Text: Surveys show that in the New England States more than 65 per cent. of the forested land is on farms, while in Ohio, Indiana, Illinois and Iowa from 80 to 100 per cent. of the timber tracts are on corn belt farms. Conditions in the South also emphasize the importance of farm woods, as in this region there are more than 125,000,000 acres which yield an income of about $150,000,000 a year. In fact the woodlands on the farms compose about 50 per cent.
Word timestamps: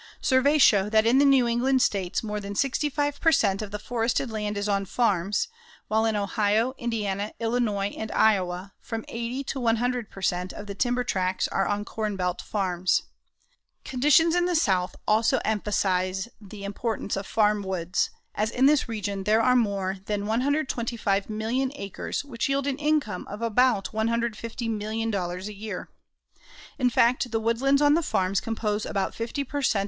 Surveys 0.19 0.63
show 0.63 0.89
that 0.89 1.05
in 1.05 1.19
the 1.19 1.25
New 1.25 1.47
England 1.47 1.79
States 1.79 2.23
more 2.23 2.39
than 2.39 2.55
65 2.55 3.21
per 3.21 3.31
cent. 3.31 3.61
of 3.61 3.69
the 3.69 3.77
forested 3.77 4.31
land 4.31 4.57
is 4.57 4.67
on 4.67 4.83
farms, 4.83 5.47
while 5.89 6.05
in 6.05 6.15
Ohio, 6.15 6.73
Indiana, 6.79 7.33
Illinois 7.39 7.89
and 7.89 8.11
Iowa 8.11 8.73
from 8.79 9.05
80 9.07 9.43
to 9.43 9.59
100 9.59 10.09
per 10.09 10.23
cent. 10.23 10.53
of 10.53 10.65
the 10.65 10.73
timber 10.73 11.03
tracts 11.03 11.47
are 11.49 11.67
on 11.67 11.85
corn 11.85 12.15
belt 12.15 12.41
farms. 12.41 13.03
Conditions 13.85 14.33
in 14.33 14.45
the 14.45 14.55
South 14.55 14.95
also 15.07 15.39
emphasize 15.45 16.27
the 16.41 16.63
importance 16.63 17.15
of 17.15 17.27
farm 17.27 17.61
woods, 17.61 18.09
as 18.33 18.49
in 18.49 18.65
this 18.65 18.89
region 18.89 19.25
there 19.25 19.39
are 19.43 19.55
more 19.55 19.97
than 20.07 20.25
125,000,000 20.25 21.71
acres 21.75 22.25
which 22.25 22.49
yield 22.49 22.65
an 22.65 22.77
income 22.77 23.27
of 23.27 23.43
about 23.43 23.89
$150,000,000 23.93 25.47
a 25.47 25.53
year. 25.53 25.89
In 26.79 26.89
fact 26.89 27.29
the 27.29 27.39
woodlands 27.39 27.83
on 27.83 27.93
the 27.93 28.01
farms 28.01 28.41
compose 28.41 28.83
about 28.83 29.13
50 29.13 29.43
per 29.43 29.61
cent. 29.61 29.79